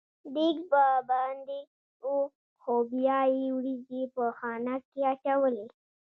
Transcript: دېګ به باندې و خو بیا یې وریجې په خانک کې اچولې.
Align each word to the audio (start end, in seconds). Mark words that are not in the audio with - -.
دېګ 0.33 0.57
به 0.71 0.85
باندې 1.09 1.59
و 2.11 2.13
خو 2.61 2.73
بیا 2.91 3.19
یې 3.37 3.47
وریجې 3.57 4.03
په 4.15 4.23
خانک 4.37 4.81
کې 4.91 5.01
اچولې. 5.13 5.65